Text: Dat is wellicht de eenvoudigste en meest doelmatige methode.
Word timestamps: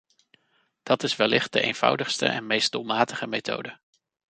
Dat 0.83 1.03
is 1.03 1.15
wellicht 1.15 1.53
de 1.53 1.61
eenvoudigste 1.61 2.25
en 2.25 2.47
meest 2.47 2.71
doelmatige 2.71 3.27
methode. 3.27 3.79